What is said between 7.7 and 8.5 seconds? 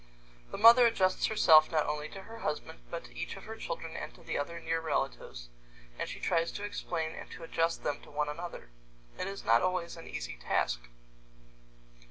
them to one